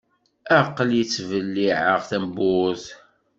Aql-i 0.59 1.03
ttbelliεeɣ 1.05 1.99
tawwurt. 2.09 2.85